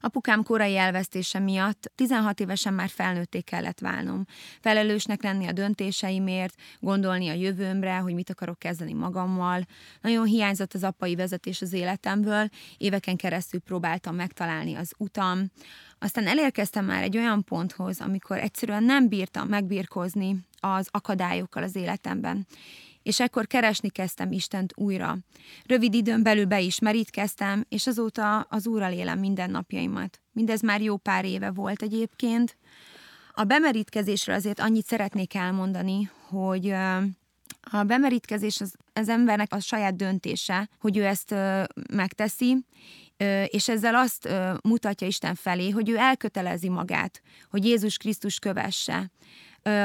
Apukám 0.08 0.44
korai 0.44 0.78
elvesztése 0.78 1.40
miatt 1.40 1.92
16 1.96 2.40
évesen 2.40 2.74
már 2.74 2.90
felnőtté 2.90 3.42
kellett 3.42 3.80
válnom. 3.80 4.26
Felelősnek 4.62 5.24
lenni 5.24 5.48
a 5.48 5.52
döntéseimért, 5.52 6.54
gondolni 6.80 7.30
a 7.30 7.34
jövőmre, 7.34 7.98
hogy 7.98 8.14
mit 8.14 8.30
akarok 8.30 8.60
kezdeni 8.60 8.94
magammal. 8.94 9.66
Nagyon 10.02 10.26
hiányzott 10.26 10.74
az 10.74 10.84
apai 10.84 11.16
vezetés 11.16 11.62
az 11.62 11.74
életemből, 11.74 12.50
éveken 12.78 13.16
keresztül 13.16 13.60
próbáltam 13.60 14.16
megtalálni 14.16 14.76
az 14.76 14.94
utam. 14.98 15.52
Aztán 16.00 16.28
elérkeztem 16.28 16.86
már 16.86 17.04
egy 17.04 17.18
olyan 17.18 17.44
ponthoz, 17.44 18.02
amikor 18.02 18.38
egyszerűen 18.38 18.84
nem 18.84 19.08
bírtam 19.08 19.48
megbírkozni 19.48 20.36
az 20.60 20.88
akadályokkal 20.92 21.64
az 21.64 21.76
életemben 21.76 22.48
és 23.08 23.20
ekkor 23.20 23.48
keresni 23.48 23.90
kezdtem 23.90 24.32
Istent 24.32 24.74
újra. 24.76 25.18
Rövid 25.66 25.94
időn 25.94 26.24
belül 26.24 26.46
be 26.46 26.60
is 26.60 26.80
merítkeztem, 26.80 27.66
és 27.70 27.88
azóta 27.88 28.40
az 28.40 28.68
Úrral 28.68 28.92
élem 28.92 29.20
minden 29.20 29.50
napjaimat. 29.50 30.22
Mindez 30.32 30.62
már 30.62 30.82
jó 30.82 30.98
pár 30.98 31.26
éve 31.26 31.52
volt 31.52 31.82
egyébként. 31.82 32.58
A 33.34 33.44
bemerítkezésről 33.44 34.36
azért 34.36 34.60
annyit 34.60 34.86
szeretnék 34.86 35.36
elmondani, 35.36 36.10
hogy 36.30 36.70
a 37.62 37.84
bemerítkezés 37.84 38.62
az, 38.62 38.74
az 38.94 39.10
embernek 39.10 39.54
a 39.54 39.60
saját 39.60 39.96
döntése, 39.96 40.70
hogy 40.80 40.98
ő 40.98 41.06
ezt 41.06 41.36
megteszi, 41.92 42.58
és 43.46 43.68
ezzel 43.70 43.96
azt 43.96 44.30
mutatja 44.64 45.08
Isten 45.08 45.36
felé, 45.36 45.70
hogy 45.70 45.90
ő 45.90 45.98
elkötelezi 45.98 46.70
magát, 46.70 47.22
hogy 47.50 47.66
Jézus 47.66 47.98
Krisztus 47.98 48.40
kövesse. 48.40 49.12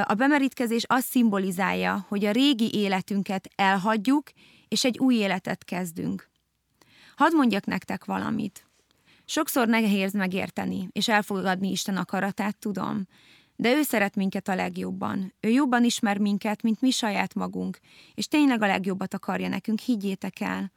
A 0.04 0.14
bemerítkezés 0.14 0.84
azt 0.86 1.06
szimbolizálja, 1.06 2.06
hogy 2.08 2.24
a 2.24 2.30
régi 2.30 2.74
életünket 2.74 3.48
elhagyjuk, 3.56 4.30
és 4.68 4.84
egy 4.84 4.98
új 4.98 5.14
életet 5.14 5.64
kezdünk. 5.64 6.30
Hadd 7.16 7.34
mondjak 7.34 7.64
nektek 7.64 8.04
valamit. 8.04 8.66
Sokszor 9.24 9.68
nehéz 9.68 10.12
megérteni, 10.12 10.88
és 10.92 11.08
elfogadni 11.08 11.70
Isten 11.70 11.96
akaratát, 11.96 12.56
tudom. 12.56 13.06
De 13.56 13.74
ő 13.74 13.82
szeret 13.82 14.16
minket 14.16 14.48
a 14.48 14.54
legjobban. 14.54 15.34
Ő 15.40 15.48
jobban 15.48 15.84
ismer 15.84 16.18
minket, 16.18 16.62
mint 16.62 16.80
mi 16.80 16.90
saját 16.90 17.34
magunk, 17.34 17.78
és 18.14 18.28
tényleg 18.28 18.62
a 18.62 18.66
legjobbat 18.66 19.14
akarja 19.14 19.48
nekünk, 19.48 19.78
higgyétek 19.78 20.40
el. 20.40 20.72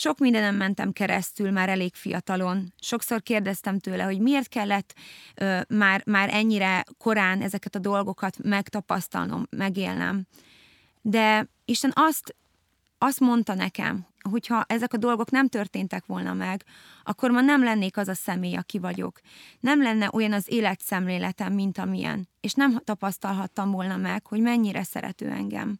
Sok 0.00 0.18
mindenem 0.18 0.54
mentem 0.54 0.92
keresztül 0.92 1.50
már 1.50 1.68
elég 1.68 1.94
fiatalon. 1.94 2.72
Sokszor 2.80 3.22
kérdeztem 3.22 3.78
tőle, 3.78 4.02
hogy 4.02 4.20
miért 4.20 4.48
kellett 4.48 4.94
ö, 5.34 5.60
már, 5.68 6.02
már 6.06 6.34
ennyire 6.34 6.84
korán 6.98 7.42
ezeket 7.42 7.74
a 7.74 7.78
dolgokat 7.78 8.36
megtapasztalnom, 8.42 9.46
megélnem. 9.50 10.26
De 11.00 11.48
Isten 11.64 11.92
azt, 11.94 12.36
azt 12.98 13.20
mondta 13.20 13.54
nekem, 13.54 14.06
hogyha 14.30 14.64
ezek 14.68 14.92
a 14.92 14.96
dolgok 14.96 15.30
nem 15.30 15.48
történtek 15.48 16.06
volna 16.06 16.34
meg, 16.34 16.64
akkor 17.02 17.30
ma 17.30 17.40
nem 17.40 17.62
lennék 17.64 17.96
az 17.96 18.08
a 18.08 18.14
személy, 18.14 18.56
aki 18.56 18.78
vagyok. 18.78 19.20
Nem 19.60 19.82
lenne 19.82 20.08
olyan 20.12 20.32
az 20.32 20.44
életszemléletem, 20.48 21.52
mint 21.52 21.78
amilyen, 21.78 22.28
és 22.40 22.52
nem 22.52 22.80
tapasztalhattam 22.84 23.70
volna 23.70 23.96
meg, 23.96 24.26
hogy 24.26 24.40
mennyire 24.40 24.82
szerető 24.82 25.30
engem. 25.30 25.78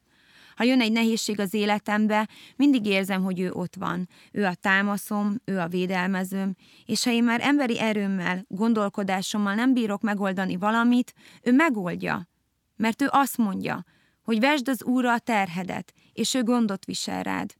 Ha 0.59 0.65
jön 0.65 0.81
egy 0.81 0.93
nehézség 0.93 1.41
az 1.41 1.55
életembe, 1.55 2.29
mindig 2.57 2.87
érzem, 2.87 3.23
hogy 3.23 3.41
ő 3.41 3.51
ott 3.53 3.75
van. 3.75 4.09
Ő 4.33 4.45
a 4.45 4.55
támaszom, 4.55 5.41
ő 5.45 5.59
a 5.59 5.69
védelmezőm, 5.69 6.55
és 6.85 7.05
ha 7.05 7.11
én 7.11 7.25
már 7.25 7.41
emberi 7.43 7.81
erőmmel, 7.81 8.45
gondolkodásommal 8.49 9.55
nem 9.55 9.73
bírok 9.73 10.03
megoldani 10.03 10.57
valamit, 10.57 11.15
ő 11.43 11.53
megoldja. 11.53 12.29
Mert 12.77 13.03
ő 13.03 13.07
azt 13.11 13.37
mondja, 13.37 13.85
hogy 14.23 14.41
vesd 14.41 14.69
az 14.69 14.85
Úrra 14.85 15.13
a 15.13 15.19
terhedet, 15.19 15.93
és 16.13 16.35
ő 16.35 16.43
gondot 16.43 16.85
visel 16.85 17.23
rád. 17.23 17.55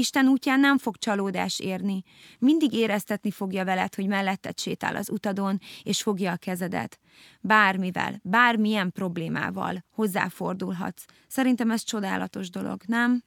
Isten 0.00 0.28
útján 0.28 0.60
nem 0.60 0.78
fog 0.78 0.96
csalódás 0.96 1.58
érni. 1.58 2.02
Mindig 2.38 2.72
éreztetni 2.72 3.30
fogja 3.30 3.64
veled, 3.64 3.94
hogy 3.94 4.06
melletted 4.06 4.58
sétál 4.58 4.96
az 4.96 5.10
utadon, 5.10 5.58
és 5.82 6.02
fogja 6.02 6.32
a 6.32 6.36
kezedet. 6.36 6.98
Bármivel, 7.40 8.20
bármilyen 8.22 8.92
problémával 8.92 9.84
hozzáfordulhatsz. 9.90 11.04
Szerintem 11.28 11.70
ez 11.70 11.82
csodálatos 11.82 12.50
dolog, 12.50 12.82
nem? 12.86 13.22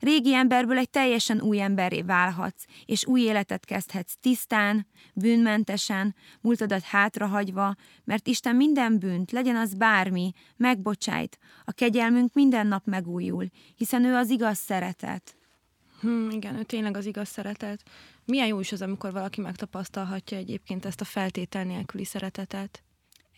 Régi 0.00 0.34
emberből 0.34 0.78
egy 0.78 0.90
teljesen 0.90 1.40
új 1.40 1.60
emberré 1.60 2.02
válhatsz, 2.02 2.64
és 2.84 3.06
új 3.06 3.20
életet 3.20 3.64
kezdhetsz 3.64 4.16
tisztán, 4.20 4.86
bűnmentesen, 5.14 6.14
múltadat 6.40 6.82
hátrahagyva, 6.82 7.74
mert 8.04 8.26
Isten 8.26 8.56
minden 8.56 8.98
bűnt, 8.98 9.30
legyen 9.30 9.56
az 9.56 9.74
bármi, 9.74 10.32
megbocsájt. 10.56 11.38
A 11.64 11.72
kegyelmünk 11.72 12.34
minden 12.34 12.66
nap 12.66 12.84
megújul, 12.84 13.46
hiszen 13.76 14.04
ő 14.04 14.14
az 14.14 14.30
igaz 14.30 14.58
szeretet. 14.58 15.36
Hmm, 16.00 16.30
igen, 16.30 16.56
ő 16.56 16.62
tényleg 16.62 16.96
az 16.96 17.06
igaz 17.06 17.28
szeretet. 17.28 17.82
Milyen 18.24 18.46
jó 18.46 18.60
is 18.60 18.72
az, 18.72 18.82
amikor 18.82 19.12
valaki 19.12 19.40
megtapasztalhatja 19.40 20.36
egyébként 20.36 20.84
ezt 20.84 21.00
a 21.00 21.04
feltétel 21.04 21.64
nélküli 21.64 22.04
szeretetet. 22.04 22.82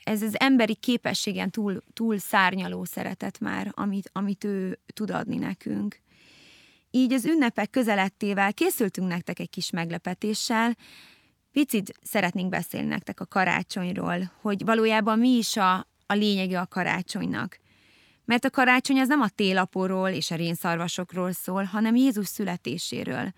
Ez 0.04 0.22
az 0.22 0.40
emberi 0.40 0.74
képességen 0.74 1.50
túl, 1.50 1.82
túl 1.92 2.18
szárnyaló 2.18 2.84
szeretet 2.84 3.40
már, 3.40 3.72
amit, 3.74 4.10
amit 4.12 4.44
ő 4.44 4.78
tud 4.92 5.10
adni 5.10 5.36
nekünk. 5.36 6.00
Így 6.90 7.12
az 7.12 7.24
ünnepek 7.24 7.70
közelettével 7.70 8.54
készültünk 8.54 9.08
nektek 9.08 9.38
egy 9.38 9.50
kis 9.50 9.70
meglepetéssel, 9.70 10.76
Picit 11.52 11.92
szeretnénk 12.02 12.48
beszélni 12.48 12.86
nektek 12.86 13.20
a 13.20 13.26
karácsonyról, 13.26 14.32
hogy 14.40 14.64
valójában 14.64 15.18
mi 15.18 15.28
is 15.28 15.56
a, 15.56 15.74
a 16.06 16.14
lényege 16.14 16.60
a 16.60 16.66
karácsonynak. 16.66 17.58
Mert 18.28 18.44
a 18.44 18.50
karácsony 18.50 19.00
az 19.00 19.08
nem 19.08 19.20
a 19.20 19.28
télapóról 19.28 20.08
és 20.08 20.30
a 20.30 20.34
rénszarvasokról 20.34 21.32
szól, 21.32 21.64
hanem 21.64 21.96
Jézus 21.96 22.26
születéséről. 22.26 23.32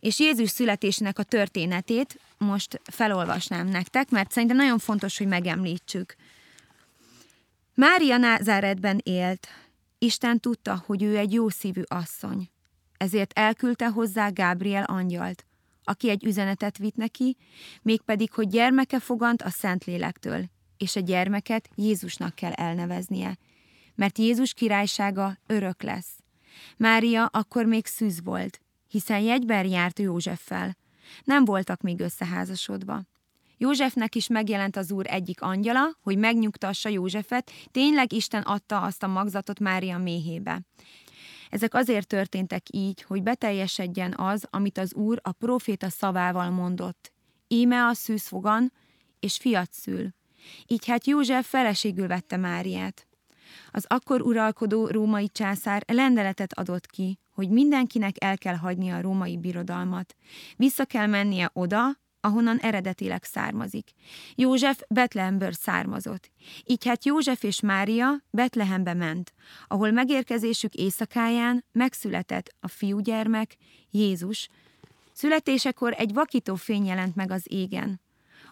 És 0.00 0.20
Jézus 0.20 0.50
születésének 0.50 1.18
a 1.18 1.22
történetét 1.22 2.20
most 2.38 2.80
felolvasnám 2.84 3.68
nektek, 3.68 4.10
mert 4.10 4.30
szerintem 4.30 4.56
nagyon 4.56 4.78
fontos, 4.78 5.18
hogy 5.18 5.26
megemlítsük. 5.26 6.14
Mária 7.74 8.16
Názáretben 8.16 9.00
élt. 9.02 9.48
Isten 9.98 10.40
tudta, 10.40 10.82
hogy 10.86 11.02
ő 11.02 11.16
egy 11.16 11.32
jó 11.32 11.48
szívű 11.48 11.82
asszony. 11.86 12.50
Ezért 12.96 13.38
elküldte 13.38 13.88
hozzá 13.88 14.28
Gábriel 14.28 14.84
angyalt, 14.84 15.46
aki 15.84 16.10
egy 16.10 16.24
üzenetet 16.24 16.78
vitt 16.78 16.96
neki, 16.96 17.36
mégpedig, 17.82 18.32
hogy 18.32 18.48
gyermeke 18.48 19.00
fogant 19.00 19.42
a 19.42 19.50
Szentlélektől, 19.50 20.44
és 20.76 20.96
a 20.96 21.00
gyermeket 21.00 21.68
Jézusnak 21.74 22.34
kell 22.34 22.52
elneveznie– 22.52 23.38
mert 23.94 24.18
Jézus 24.18 24.54
királysága 24.54 25.38
örök 25.46 25.82
lesz. 25.82 26.10
Mária 26.76 27.26
akkor 27.26 27.64
még 27.64 27.86
szűz 27.86 28.22
volt, 28.22 28.60
hiszen 28.88 29.20
jegyben 29.20 29.66
járt 29.66 29.98
Józseffel. 29.98 30.76
Nem 31.24 31.44
voltak 31.44 31.80
még 31.80 32.00
összeházasodva. 32.00 33.02
Józsefnek 33.56 34.14
is 34.14 34.26
megjelent 34.26 34.76
az 34.76 34.92
úr 34.92 35.06
egyik 35.08 35.42
angyala, 35.42 35.98
hogy 36.00 36.18
megnyugtassa 36.18 36.88
Józsefet, 36.88 37.50
tényleg 37.70 38.12
Isten 38.12 38.42
adta 38.42 38.80
azt 38.80 39.02
a 39.02 39.06
magzatot 39.06 39.60
Mária 39.60 39.98
méhébe. 39.98 40.60
Ezek 41.50 41.74
azért 41.74 42.06
történtek 42.06 42.62
így, 42.70 43.02
hogy 43.02 43.22
beteljesedjen 43.22 44.14
az, 44.16 44.46
amit 44.50 44.78
az 44.78 44.94
úr 44.94 45.18
a 45.22 45.32
proféta 45.32 45.88
szavával 45.88 46.50
mondott. 46.50 47.12
Íme 47.48 47.86
a 47.86 47.94
szűz 47.94 48.26
fogan, 48.26 48.72
és 49.20 49.36
fiat 49.36 49.72
szül. 49.72 50.08
Így 50.66 50.86
hát 50.86 51.06
József 51.06 51.48
feleségül 51.48 52.06
vette 52.06 52.36
Máriát. 52.36 53.06
Az 53.72 53.84
akkor 53.88 54.20
uralkodó 54.20 54.86
római 54.86 55.28
császár 55.28 55.82
lendeletet 55.86 56.52
adott 56.52 56.86
ki, 56.86 57.18
hogy 57.30 57.48
mindenkinek 57.48 58.24
el 58.24 58.38
kell 58.38 58.56
hagynia 58.56 58.96
a 58.96 59.00
római 59.00 59.38
birodalmat. 59.38 60.16
Vissza 60.56 60.84
kell 60.84 61.06
mennie 61.06 61.50
oda, 61.52 62.00
ahonnan 62.20 62.58
eredetileg 62.58 63.24
származik. 63.24 63.90
József 64.34 64.82
Betlehemből 64.88 65.52
származott. 65.52 66.30
Így 66.64 66.86
hát 66.86 67.04
József 67.04 67.42
és 67.42 67.60
Mária 67.60 68.22
Betlehembe 68.30 68.94
ment, 68.94 69.32
ahol 69.66 69.90
megérkezésük 69.90 70.74
éjszakáján 70.74 71.64
megszületett 71.72 72.54
a 72.60 72.68
fiúgyermek, 72.68 73.56
Jézus. 73.90 74.48
Születésekor 75.12 75.94
egy 75.96 76.12
vakító 76.12 76.54
fény 76.54 76.86
jelent 76.86 77.14
meg 77.14 77.30
az 77.30 77.42
égen. 77.44 78.00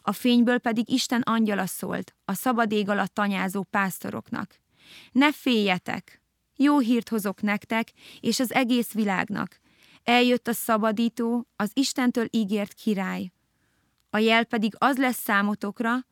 A 0.02 0.12
fényből 0.12 0.58
pedig 0.58 0.90
Isten 0.90 1.20
angyala 1.20 1.66
szólt 1.66 2.14
a 2.24 2.34
szabad 2.34 2.72
ég 2.72 2.88
alatt 2.88 3.14
tanyázó 3.14 3.62
pásztoroknak. 3.62 4.60
Ne 5.12 5.32
féljetek! 5.32 6.20
jó 6.60 6.78
hírt 6.78 7.08
hozok 7.08 7.42
nektek 7.42 7.92
és 8.20 8.40
az 8.40 8.52
egész 8.52 8.92
világnak. 8.92 9.60
Eljött 10.04 10.48
a 10.48 10.52
szabadító, 10.52 11.46
az 11.56 11.70
Istentől 11.74 12.26
ígért 12.30 12.72
király. 12.72 13.32
A 14.10 14.18
jel 14.18 14.44
pedig 14.44 14.74
az 14.78 14.96
lesz 14.96 15.22
számotokra, 15.22 16.06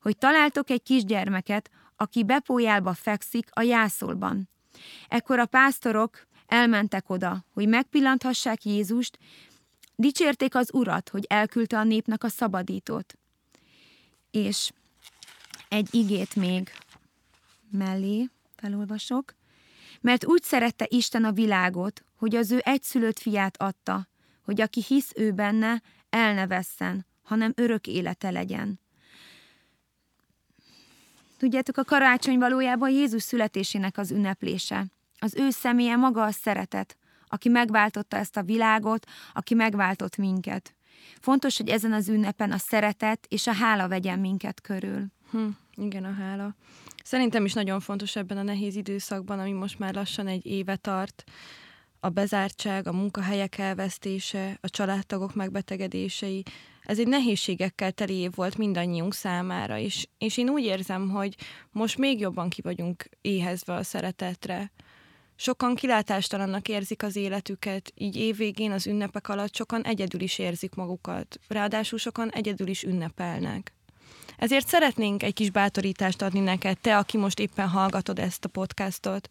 hogy 0.00 0.18
találtok 0.18 0.70
egy 0.70 0.82
kisgyermeket, 0.82 1.70
aki 1.96 2.24
bepójálba 2.24 2.94
fekszik 2.94 3.46
a 3.50 3.62
jászolban. 3.62 4.48
Ekkor 5.08 5.38
a 5.38 5.46
pásztorok 5.46 6.26
elmentek 6.46 7.10
oda, 7.10 7.44
hogy 7.52 7.68
megpillanthassák 7.68 8.64
Jézust, 8.64 9.18
dicsérték 9.96 10.54
az 10.54 10.70
urat, 10.72 11.08
hogy 11.08 11.24
elküldte 11.28 11.78
a 11.78 11.84
népnek 11.84 12.24
a 12.24 12.28
szabadítót. 12.28 13.14
És 14.30 14.70
egy 15.68 15.88
igét 15.90 16.36
még 16.36 16.70
mellé 17.74 18.30
felolvasok, 18.56 19.34
mert 20.00 20.26
úgy 20.26 20.42
szerette 20.42 20.86
Isten 20.88 21.24
a 21.24 21.32
világot, 21.32 22.04
hogy 22.16 22.36
az 22.36 22.50
ő 22.50 22.60
egyszülött 22.64 23.18
fiát 23.18 23.62
adta, 23.62 24.08
hogy 24.44 24.60
aki 24.60 24.82
hisz 24.86 25.12
ő 25.14 25.32
benne, 25.32 25.82
el 26.10 26.34
ne 26.34 26.46
vesszen, 26.46 27.06
hanem 27.22 27.52
örök 27.54 27.86
élete 27.86 28.30
legyen. 28.30 28.80
Tudjátok, 31.36 31.76
a 31.76 31.84
karácsony 31.84 32.38
valójában 32.38 32.90
Jézus 32.90 33.22
születésének 33.22 33.98
az 33.98 34.10
ünneplése. 34.10 34.86
Az 35.18 35.34
ő 35.34 35.50
személye 35.50 35.96
maga 35.96 36.22
a 36.22 36.30
szeretet, 36.30 36.96
aki 37.28 37.48
megváltotta 37.48 38.16
ezt 38.16 38.36
a 38.36 38.42
világot, 38.42 39.06
aki 39.32 39.54
megváltott 39.54 40.16
minket. 40.16 40.74
Fontos, 41.20 41.56
hogy 41.56 41.68
ezen 41.68 41.92
az 41.92 42.08
ünnepen 42.08 42.52
a 42.52 42.58
szeretet 42.58 43.26
és 43.28 43.46
a 43.46 43.52
hála 43.52 43.88
vegyen 43.88 44.18
minket 44.18 44.60
körül. 44.60 45.06
Hm, 45.30 45.48
igen, 45.74 46.04
a 46.04 46.12
hála. 46.12 46.54
Szerintem 47.04 47.44
is 47.44 47.52
nagyon 47.52 47.80
fontos 47.80 48.16
ebben 48.16 48.36
a 48.36 48.42
nehéz 48.42 48.76
időszakban, 48.76 49.38
ami 49.38 49.52
most 49.52 49.78
már 49.78 49.94
lassan 49.94 50.26
egy 50.26 50.46
éve 50.46 50.76
tart, 50.76 51.24
a 52.00 52.08
bezártság, 52.08 52.86
a 52.86 52.92
munkahelyek 52.92 53.58
elvesztése, 53.58 54.58
a 54.60 54.68
családtagok 54.68 55.34
megbetegedései, 55.34 56.42
ez 56.82 56.98
egy 56.98 57.06
nehézségekkel 57.08 57.92
teli 57.92 58.14
év 58.14 58.30
volt 58.34 58.56
mindannyiunk 58.56 59.14
számára, 59.14 59.78
és, 59.78 60.06
és 60.18 60.36
én 60.36 60.48
úgy 60.48 60.64
érzem, 60.64 61.08
hogy 61.08 61.34
most 61.70 61.98
még 61.98 62.20
jobban 62.20 62.48
ki 62.48 62.62
vagyunk 62.62 63.08
éhezve 63.20 63.74
a 63.74 63.82
szeretetre. 63.82 64.70
Sokan 65.36 65.74
kilátástalannak 65.74 66.68
érzik 66.68 67.02
az 67.02 67.16
életüket, 67.16 67.92
így 67.94 68.16
évvégén 68.16 68.70
az 68.70 68.86
ünnepek 68.86 69.28
alatt 69.28 69.54
sokan 69.54 69.82
egyedül 69.82 70.20
is 70.20 70.38
érzik 70.38 70.74
magukat, 70.74 71.38
ráadásul 71.48 71.98
sokan 71.98 72.30
egyedül 72.30 72.68
is 72.68 72.82
ünnepelnek. 72.82 73.72
Ezért 74.38 74.68
szeretnénk 74.68 75.22
egy 75.22 75.34
kis 75.34 75.50
bátorítást 75.50 76.22
adni 76.22 76.40
neked, 76.40 76.78
te, 76.78 76.96
aki 76.96 77.16
most 77.16 77.38
éppen 77.38 77.68
hallgatod 77.68 78.18
ezt 78.18 78.44
a 78.44 78.48
podcastot, 78.48 79.28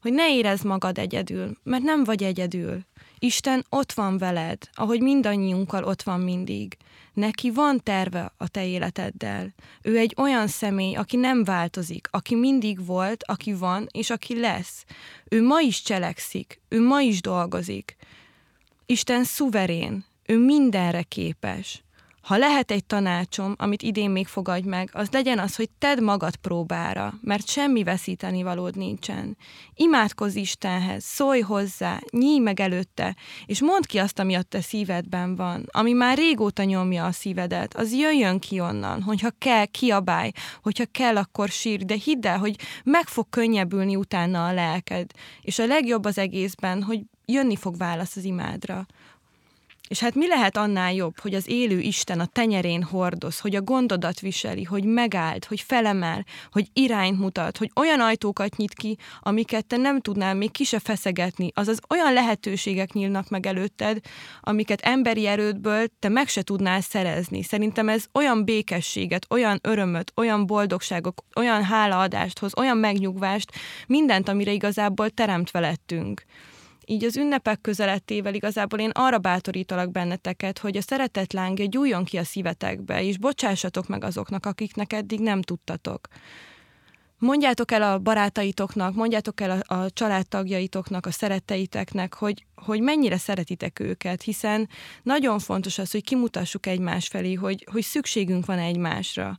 hogy 0.00 0.12
ne 0.12 0.34
érezd 0.34 0.64
magad 0.64 0.98
egyedül, 0.98 1.58
mert 1.62 1.82
nem 1.82 2.04
vagy 2.04 2.22
egyedül. 2.22 2.80
Isten 3.18 3.64
ott 3.68 3.92
van 3.92 4.18
veled, 4.18 4.58
ahogy 4.72 5.00
mindannyiunkkal 5.00 5.84
ott 5.84 6.02
van 6.02 6.20
mindig. 6.20 6.76
Neki 7.12 7.50
van 7.50 7.80
terve 7.82 8.32
a 8.36 8.48
te 8.48 8.66
életeddel. 8.66 9.54
Ő 9.82 9.98
egy 9.98 10.14
olyan 10.16 10.46
személy, 10.46 10.94
aki 10.94 11.16
nem 11.16 11.44
változik, 11.44 12.08
aki 12.10 12.34
mindig 12.34 12.86
volt, 12.86 13.24
aki 13.24 13.52
van, 13.52 13.86
és 13.90 14.10
aki 14.10 14.40
lesz. 14.40 14.84
Ő 15.28 15.42
ma 15.42 15.60
is 15.60 15.82
cselekszik, 15.82 16.60
ő 16.68 16.82
ma 16.86 17.00
is 17.00 17.20
dolgozik. 17.20 17.96
Isten 18.86 19.24
szuverén, 19.24 20.04
ő 20.26 20.38
mindenre 20.38 21.02
képes. 21.02 21.82
Ha 22.22 22.36
lehet 22.36 22.70
egy 22.70 22.84
tanácsom, 22.84 23.54
amit 23.58 23.82
idén 23.82 24.10
még 24.10 24.26
fogadj 24.26 24.68
meg, 24.68 24.90
az 24.92 25.08
legyen 25.10 25.38
az, 25.38 25.56
hogy 25.56 25.70
tedd 25.78 26.02
magad 26.02 26.36
próbára, 26.36 27.14
mert 27.20 27.48
semmi 27.48 27.82
veszíteni 27.82 28.42
valód 28.42 28.76
nincsen. 28.76 29.36
Imádkozz 29.74 30.34
Istenhez, 30.34 31.04
szólj 31.04 31.40
hozzá, 31.40 31.98
nyíj 32.10 32.38
meg 32.38 32.60
előtte, 32.60 33.16
és 33.46 33.60
mondd 33.60 33.82
ki 33.86 33.98
azt, 33.98 34.18
ami 34.18 34.34
a 34.34 34.42
te 34.42 34.60
szívedben 34.60 35.36
van, 35.36 35.66
ami 35.70 35.92
már 35.92 36.16
régóta 36.16 36.64
nyomja 36.64 37.04
a 37.04 37.12
szívedet, 37.12 37.76
az 37.76 37.92
jöjjön 37.92 38.38
ki 38.38 38.60
onnan, 38.60 39.02
hogyha 39.02 39.30
kell, 39.38 39.64
kiabálj, 39.64 40.30
hogyha 40.62 40.84
kell, 40.92 41.16
akkor 41.16 41.48
sír, 41.48 41.84
de 41.84 41.94
hidd 41.94 42.26
el, 42.26 42.38
hogy 42.38 42.56
meg 42.84 43.06
fog 43.06 43.26
könnyebbülni 43.30 43.96
utána 43.96 44.46
a 44.46 44.52
lelked, 44.52 45.10
és 45.40 45.58
a 45.58 45.66
legjobb 45.66 46.04
az 46.04 46.18
egészben, 46.18 46.82
hogy 46.82 47.00
jönni 47.26 47.56
fog 47.56 47.76
válasz 47.76 48.16
az 48.16 48.24
imádra. 48.24 48.86
És 49.92 50.00
hát 50.00 50.14
mi 50.14 50.28
lehet 50.28 50.56
annál 50.56 50.94
jobb, 50.94 51.18
hogy 51.18 51.34
az 51.34 51.48
élő 51.48 51.80
Isten 51.80 52.20
a 52.20 52.26
tenyerén 52.26 52.82
hordoz, 52.82 53.38
hogy 53.38 53.54
a 53.54 53.62
gondodat 53.62 54.20
viseli, 54.20 54.62
hogy 54.62 54.84
megállt, 54.84 55.44
hogy 55.44 55.60
felemel, 55.60 56.24
hogy 56.52 56.68
irányt 56.72 57.18
mutat, 57.18 57.56
hogy 57.56 57.70
olyan 57.74 58.00
ajtókat 58.00 58.56
nyit 58.56 58.74
ki, 58.74 58.96
amiket 59.20 59.66
te 59.66 59.76
nem 59.76 60.00
tudnál 60.00 60.34
még 60.34 60.50
ki 60.50 60.64
se 60.64 60.78
feszegetni, 60.78 61.50
azaz 61.54 61.78
olyan 61.88 62.12
lehetőségek 62.12 62.92
nyílnak 62.92 63.28
meg 63.28 63.46
előtted, 63.46 63.98
amiket 64.40 64.80
emberi 64.80 65.26
erődből 65.26 65.86
te 65.98 66.08
meg 66.08 66.28
se 66.28 66.42
tudnál 66.42 66.80
szerezni. 66.80 67.42
Szerintem 67.42 67.88
ez 67.88 68.04
olyan 68.12 68.44
békességet, 68.44 69.26
olyan 69.30 69.58
örömöt, 69.62 70.12
olyan 70.16 70.46
boldogságok, 70.46 71.24
olyan 71.36 71.64
hálaadást 71.64 72.38
hoz, 72.38 72.56
olyan 72.56 72.76
megnyugvást, 72.76 73.50
mindent, 73.86 74.28
amire 74.28 74.52
igazából 74.52 75.10
teremtve 75.10 75.60
lettünk 75.60 76.24
így 76.86 77.04
az 77.04 77.16
ünnepek 77.16 77.60
közelettével 77.60 78.34
igazából 78.34 78.78
én 78.78 78.90
arra 78.92 79.18
bátorítalak 79.18 79.90
benneteket, 79.90 80.58
hogy 80.58 80.76
a 80.76 80.82
szeretet 80.82 81.32
lángja 81.32 81.66
gyújjon 81.66 82.04
ki 82.04 82.16
a 82.16 82.24
szívetekbe, 82.24 83.02
és 83.02 83.18
bocsássatok 83.18 83.88
meg 83.88 84.04
azoknak, 84.04 84.46
akiknek 84.46 84.92
eddig 84.92 85.20
nem 85.20 85.42
tudtatok. 85.42 86.08
Mondjátok 87.18 87.72
el 87.72 87.82
a 87.82 87.98
barátaitoknak, 87.98 88.94
mondjátok 88.94 89.40
el 89.40 89.62
a, 89.66 89.74
a 89.74 89.90
családtagjaitoknak, 89.90 91.06
a 91.06 91.10
szeretteiteknek, 91.10 92.14
hogy, 92.14 92.44
hogy 92.54 92.80
mennyire 92.80 93.18
szeretitek 93.18 93.80
őket, 93.80 94.22
hiszen 94.22 94.68
nagyon 95.02 95.38
fontos 95.38 95.78
az, 95.78 95.90
hogy 95.90 96.04
kimutassuk 96.04 96.66
egymás 96.66 97.08
felé, 97.08 97.34
hogy, 97.34 97.66
hogy 97.72 97.82
szükségünk 97.82 98.46
van 98.46 98.58
egymásra. 98.58 99.38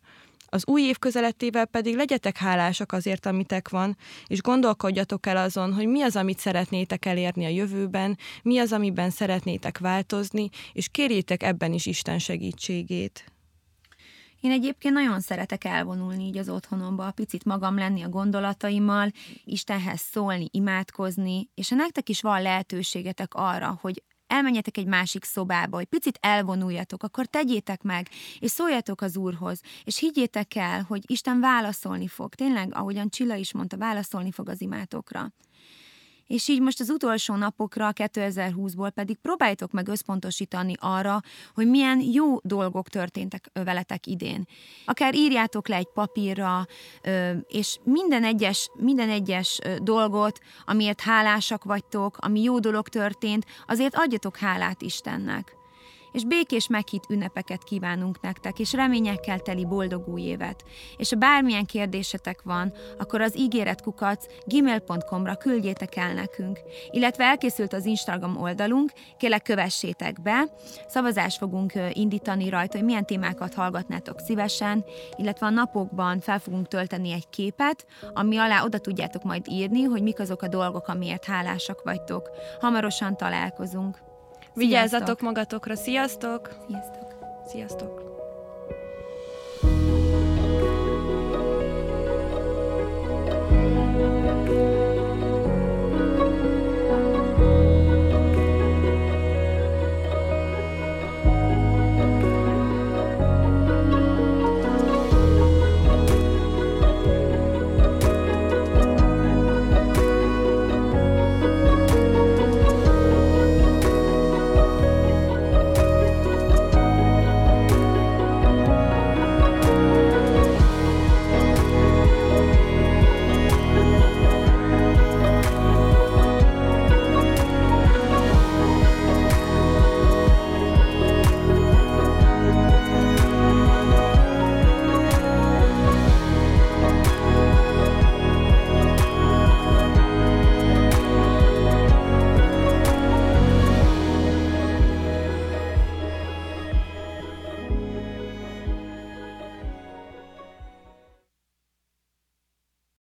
Az 0.53 0.67
új 0.67 0.81
év 0.81 0.97
közelettével 0.97 1.65
pedig 1.65 1.95
legyetek 1.95 2.37
hálásak 2.37 2.91
azért, 2.91 3.25
amitek 3.25 3.69
van, 3.69 3.97
és 4.27 4.41
gondolkodjatok 4.41 5.25
el 5.25 5.37
azon, 5.37 5.73
hogy 5.73 5.87
mi 5.87 6.01
az, 6.01 6.15
amit 6.15 6.39
szeretnétek 6.39 7.05
elérni 7.05 7.45
a 7.45 7.49
jövőben, 7.49 8.17
mi 8.43 8.57
az, 8.57 8.71
amiben 8.71 9.09
szeretnétek 9.09 9.77
változni, 9.77 10.49
és 10.73 10.89
kérjétek 10.89 11.43
ebben 11.43 11.73
is 11.73 11.85
Isten 11.85 12.19
segítségét. 12.19 13.25
Én 14.41 14.51
egyébként 14.51 14.93
nagyon 14.93 15.19
szeretek 15.19 15.63
elvonulni 15.63 16.23
így 16.23 16.37
az 16.37 16.49
otthonomba, 16.49 17.11
picit 17.11 17.45
magam 17.45 17.77
lenni 17.77 18.01
a 18.01 18.09
gondolataimmal, 18.09 19.11
Istenhez 19.45 20.01
szólni, 20.01 20.47
imádkozni, 20.51 21.49
és 21.55 21.69
nektek 21.69 22.09
is 22.09 22.21
van 22.21 22.41
lehetőségetek 22.41 23.33
arra, 23.33 23.77
hogy 23.81 24.03
elmenjetek 24.33 24.77
egy 24.77 24.85
másik 24.85 25.23
szobába, 25.23 25.75
hogy 25.75 25.85
picit 25.85 26.17
elvonuljatok, 26.21 27.03
akkor 27.03 27.25
tegyétek 27.25 27.81
meg, 27.81 28.07
és 28.39 28.51
szóljatok 28.51 29.01
az 29.01 29.17
Úrhoz, 29.17 29.61
és 29.83 29.99
higgyétek 29.99 30.55
el, 30.55 30.81
hogy 30.87 31.03
Isten 31.07 31.39
válaszolni 31.39 32.07
fog. 32.07 32.35
Tényleg, 32.35 32.75
ahogyan 32.75 33.09
Csilla 33.09 33.35
is 33.35 33.53
mondta, 33.53 33.77
válaszolni 33.77 34.31
fog 34.31 34.49
az 34.49 34.61
imátokra. 34.61 35.31
És 36.33 36.47
így 36.47 36.61
most 36.61 36.79
az 36.79 36.89
utolsó 36.89 37.35
napokra, 37.35 37.89
2020-ból 37.93 38.91
pedig 38.93 39.17
próbáljátok 39.21 39.71
meg 39.71 39.87
összpontosítani 39.87 40.73
arra, 40.79 41.21
hogy 41.53 41.67
milyen 41.67 42.01
jó 42.01 42.37
dolgok 42.41 42.89
történtek 42.89 43.49
veletek 43.53 44.07
idén. 44.07 44.47
Akár 44.85 45.15
írjátok 45.15 45.67
le 45.67 45.75
egy 45.75 45.87
papírra, 45.93 46.67
és 47.47 47.79
minden 47.83 48.23
egyes, 48.23 48.69
minden 48.73 49.09
egyes 49.09 49.59
dolgot, 49.77 50.39
amiért 50.65 51.01
hálásak 51.01 51.63
vagytok, 51.63 52.17
ami 52.17 52.41
jó 52.41 52.59
dolog 52.59 52.87
történt, 52.87 53.45
azért 53.67 53.95
adjatok 53.95 54.37
hálát 54.37 54.81
Istennek 54.81 55.61
és 56.13 56.25
békés 56.25 56.67
meghitt 56.67 57.09
ünnepeket 57.09 57.63
kívánunk 57.63 58.21
nektek, 58.21 58.59
és 58.59 58.73
reményekkel 58.73 59.39
teli 59.39 59.65
boldog 59.65 60.07
új 60.07 60.21
évet. 60.21 60.63
És 60.97 61.09
ha 61.09 61.15
bármilyen 61.15 61.65
kérdésetek 61.65 62.41
van, 62.43 62.73
akkor 62.97 63.21
az 63.21 63.37
ígéretkukac 63.37 64.25
gmail.com-ra 64.45 65.35
küldjétek 65.35 65.95
el 65.95 66.13
nekünk. 66.13 66.59
Illetve 66.91 67.23
elkészült 67.23 67.73
az 67.73 67.85
Instagram 67.85 68.37
oldalunk, 68.37 68.91
kérlek 69.17 69.41
kövessétek 69.43 70.21
be, 70.21 70.43
szavazást 70.87 71.37
fogunk 71.37 71.73
indítani 71.91 72.49
rajta, 72.49 72.77
hogy 72.77 72.85
milyen 72.85 73.05
témákat 73.05 73.53
hallgatnátok 73.53 74.19
szívesen, 74.19 74.85
illetve 75.15 75.45
a 75.45 75.49
napokban 75.49 76.19
fel 76.19 76.39
fogunk 76.39 76.67
tölteni 76.67 77.11
egy 77.11 77.29
képet, 77.29 77.85
ami 78.13 78.37
alá 78.37 78.63
oda 78.63 78.77
tudjátok 78.77 79.23
majd 79.23 79.47
írni, 79.47 79.83
hogy 79.83 80.01
mik 80.01 80.19
azok 80.19 80.41
a 80.41 80.47
dolgok, 80.47 80.87
amiért 80.87 81.25
hálásak 81.25 81.83
vagytok. 81.83 82.29
Hamarosan 82.59 83.17
találkozunk. 83.17 84.12
Vigyázzatok 84.55 85.21
magatokra, 85.21 85.75
sziasztok! 85.75 86.49
Sziasztok! 86.67 87.13
Sziasztok! 87.47 88.12